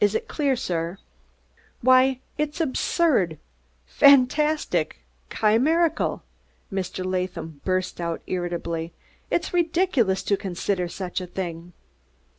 Is 0.00 0.14
it 0.14 0.26
clear, 0.26 0.56
sir?" 0.56 0.96
"Why, 1.82 2.20
it's 2.38 2.62
absurd, 2.62 3.36
fantastic, 3.84 5.00
chimerical!" 5.28 6.22
Mr. 6.72 7.04
Latham 7.04 7.60
burst 7.62 8.00
out 8.00 8.22
irritably. 8.26 8.94
"It's 9.30 9.52
ridiculous 9.52 10.22
to 10.22 10.38
consider 10.38 10.88
such 10.88 11.20
a 11.20 11.26
thing." 11.26 11.74